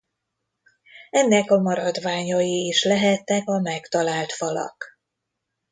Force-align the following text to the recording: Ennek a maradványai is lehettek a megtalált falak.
Ennek 1.09 1.51
a 1.51 1.61
maradványai 1.61 2.67
is 2.67 2.83
lehettek 2.83 3.47
a 3.47 3.59
megtalált 3.59 4.33
falak. 4.33 4.99